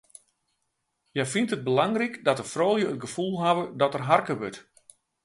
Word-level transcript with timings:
Hja 1.11 1.25
fynt 1.31 1.53
it 1.55 1.65
belangryk 1.67 2.15
dat 2.25 2.39
de 2.39 2.45
froulju 2.53 2.85
it 2.93 3.01
gefoel 3.03 3.35
hawwe 3.43 3.63
dat 3.81 3.93
der 3.95 4.05
harke 4.09 4.35
wurdt. 4.39 4.59